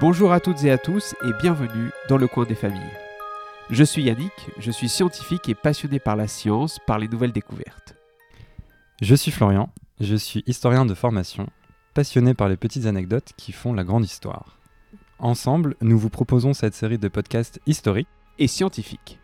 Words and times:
Bonjour 0.00 0.32
à 0.32 0.40
toutes 0.40 0.64
et 0.64 0.72
à 0.72 0.76
tous 0.76 1.14
et 1.24 1.32
bienvenue 1.40 1.92
dans 2.08 2.16
le 2.16 2.26
coin 2.26 2.44
des 2.44 2.56
familles. 2.56 2.80
Je 3.70 3.84
suis 3.84 4.02
Yannick, 4.02 4.32
je 4.58 4.72
suis 4.72 4.88
scientifique 4.88 5.48
et 5.48 5.54
passionné 5.54 6.00
par 6.00 6.16
la 6.16 6.26
science, 6.26 6.80
par 6.84 6.98
les 6.98 7.06
nouvelles 7.06 7.30
découvertes. 7.30 7.94
Je 9.00 9.14
suis 9.14 9.30
Florian, 9.30 9.70
je 10.00 10.16
suis 10.16 10.42
historien 10.48 10.84
de 10.84 10.94
formation, 10.94 11.46
passionné 11.94 12.34
par 12.34 12.48
les 12.48 12.56
petites 12.56 12.86
anecdotes 12.86 13.34
qui 13.36 13.52
font 13.52 13.72
la 13.72 13.84
grande 13.84 14.04
histoire. 14.04 14.58
Ensemble, 15.20 15.76
nous 15.80 15.96
vous 15.96 16.10
proposons 16.10 16.54
cette 16.54 16.74
série 16.74 16.98
de 16.98 17.06
podcasts 17.06 17.60
historiques 17.64 18.08
Et 18.40 18.48
scientifiques. 18.48 19.20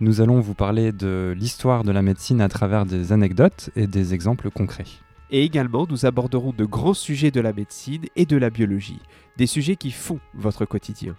Nous 0.00 0.22
allons 0.22 0.40
vous 0.40 0.54
parler 0.54 0.92
de 0.92 1.34
l'histoire 1.36 1.84
de 1.84 1.92
la 1.92 2.00
médecine 2.00 2.40
à 2.40 2.48
travers 2.48 2.86
des 2.86 3.12
anecdotes 3.12 3.68
et 3.76 3.86
des 3.86 4.14
exemples 4.14 4.50
concrets. 4.50 4.86
Et 5.30 5.44
également, 5.44 5.86
nous 5.88 6.06
aborderons 6.06 6.52
de 6.52 6.64
grands 6.64 6.94
sujets 6.94 7.30
de 7.30 7.40
la 7.40 7.52
médecine 7.52 8.04
et 8.14 8.26
de 8.26 8.36
la 8.36 8.50
biologie, 8.50 9.00
des 9.36 9.46
sujets 9.46 9.76
qui 9.76 9.90
font 9.90 10.20
votre 10.34 10.64
quotidien. 10.64 11.16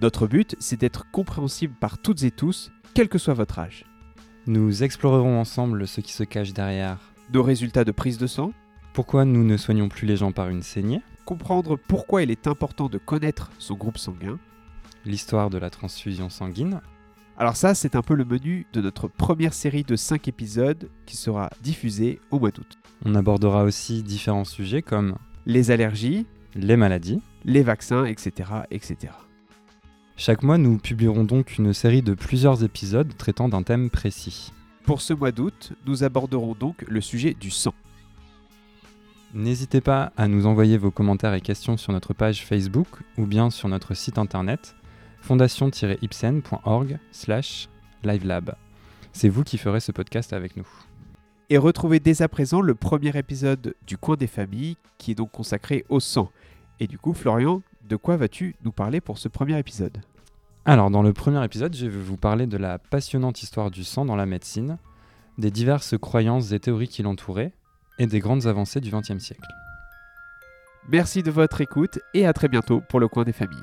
Notre 0.00 0.26
but, 0.26 0.56
c'est 0.60 0.80
d'être 0.80 1.10
compréhensible 1.10 1.74
par 1.80 1.98
toutes 1.98 2.22
et 2.22 2.30
tous, 2.30 2.70
quel 2.94 3.08
que 3.08 3.18
soit 3.18 3.34
votre 3.34 3.58
âge. 3.58 3.84
Nous 4.46 4.82
explorerons 4.82 5.40
ensemble 5.40 5.88
ce 5.88 6.00
qui 6.00 6.12
se 6.12 6.22
cache 6.22 6.52
derrière. 6.52 6.98
Nos 7.32 7.42
résultats 7.42 7.84
de 7.84 7.92
prise 7.92 8.18
de 8.18 8.26
sang, 8.26 8.52
Pourquoi 8.92 9.24
nous 9.24 9.44
ne 9.44 9.56
soignons 9.56 9.88
plus 9.88 10.06
les 10.06 10.16
gens 10.16 10.32
par 10.32 10.48
une 10.48 10.62
saignée 10.62 11.02
comprendre 11.26 11.76
pourquoi 11.76 12.22
il 12.22 12.30
est 12.30 12.46
important 12.46 12.88
de 12.88 12.96
connaître 12.96 13.50
son 13.58 13.74
groupe 13.74 13.98
sanguin. 13.98 14.38
L'histoire 15.04 15.50
de 15.50 15.58
la 15.58 15.68
transfusion 15.68 16.30
sanguine 16.30 16.80
Alors 17.36 17.56
ça, 17.56 17.74
c'est 17.74 17.96
un 17.96 18.02
peu 18.02 18.14
le 18.14 18.24
menu 18.24 18.66
de 18.72 18.80
notre 18.80 19.08
première 19.08 19.52
série 19.52 19.82
de 19.82 19.96
5 19.96 20.28
épisodes 20.28 20.88
qui 21.04 21.16
sera 21.16 21.50
diffusée 21.60 22.20
au 22.30 22.38
mois 22.38 22.52
d'août. 22.52 22.78
On 23.04 23.14
abordera 23.14 23.64
aussi 23.64 24.02
différents 24.02 24.44
sujets 24.44 24.82
comme 24.82 25.16
Les 25.44 25.70
allergies, 25.70 26.26
les 26.54 26.76
maladies. 26.76 27.20
les 27.44 27.62
vaccins, 27.62 28.04
etc. 28.04 28.50
etc. 28.70 29.12
Chaque 30.16 30.42
mois, 30.42 30.56
nous 30.58 30.78
publierons 30.78 31.24
donc 31.24 31.58
une 31.58 31.72
série 31.74 32.02
de 32.02 32.14
plusieurs 32.14 32.64
épisodes 32.64 33.14
traitant 33.16 33.48
d'un 33.48 33.62
thème 33.62 33.90
précis. 33.90 34.52
Pour 34.84 35.00
ce 35.02 35.12
mois 35.12 35.30
d'août, 35.32 35.72
nous 35.86 36.04
aborderons 36.04 36.54
donc 36.54 36.84
le 36.88 37.00
sujet 37.00 37.34
du 37.34 37.50
sang. 37.50 37.74
N'hésitez 39.34 39.80
pas 39.82 40.12
à 40.16 40.28
nous 40.28 40.46
envoyer 40.46 40.78
vos 40.78 40.90
commentaires 40.90 41.34
et 41.34 41.40
questions 41.42 41.76
sur 41.76 41.92
notre 41.92 42.14
page 42.14 42.46
Facebook 42.46 42.86
ou 43.18 43.26
bien 43.26 43.50
sur 43.50 43.68
notre 43.68 43.92
site 43.94 44.16
internet 44.18 44.74
fondation-ipsen.org 45.20 46.98
slash 47.10 47.68
livelab. 48.04 48.54
C'est 49.12 49.28
vous 49.28 49.44
qui 49.44 49.58
ferez 49.58 49.80
ce 49.80 49.92
podcast 49.92 50.32
avec 50.32 50.56
nous. 50.56 50.66
Et 51.48 51.58
retrouvez 51.58 52.00
dès 52.00 52.22
à 52.22 52.28
présent 52.28 52.60
le 52.60 52.74
premier 52.74 53.16
épisode 53.16 53.74
du 53.86 53.96
coin 53.96 54.16
des 54.16 54.26
familles 54.26 54.76
qui 54.98 55.12
est 55.12 55.14
donc 55.14 55.30
consacré 55.30 55.84
au 55.88 56.00
sang. 56.00 56.32
Et 56.80 56.88
du 56.88 56.98
coup, 56.98 57.14
Florian, 57.14 57.62
de 57.88 57.94
quoi 57.94 58.16
vas-tu 58.16 58.56
nous 58.64 58.72
parler 58.72 59.00
pour 59.00 59.18
ce 59.18 59.28
premier 59.28 59.56
épisode? 59.56 59.98
Alors, 60.64 60.90
dans 60.90 61.02
le 61.02 61.12
premier 61.12 61.44
épisode, 61.44 61.76
je 61.76 61.86
vais 61.86 62.02
vous 62.02 62.16
parler 62.16 62.48
de 62.48 62.56
la 62.56 62.78
passionnante 62.78 63.44
histoire 63.44 63.70
du 63.70 63.84
sang 63.84 64.04
dans 64.04 64.16
la 64.16 64.26
médecine, 64.26 64.78
des 65.38 65.52
diverses 65.52 65.96
croyances 65.96 66.50
et 66.50 66.58
théories 66.58 66.88
qui 66.88 67.04
l'entouraient, 67.04 67.52
et 68.00 68.08
des 68.08 68.18
grandes 68.18 68.48
avancées 68.48 68.80
du 68.80 68.90
XXe 68.90 69.18
siècle. 69.18 69.46
Merci 70.88 71.22
de 71.22 71.30
votre 71.30 71.60
écoute 71.60 72.00
et 72.12 72.26
à 72.26 72.32
très 72.32 72.48
bientôt 72.48 72.82
pour 72.88 72.98
le 72.98 73.06
coin 73.06 73.22
des 73.22 73.32
familles. 73.32 73.62